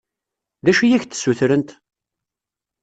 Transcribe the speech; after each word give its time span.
D 0.63 0.65
acu 0.71 0.81
i 0.83 0.89
ak-d-ssutrent? 0.95 1.69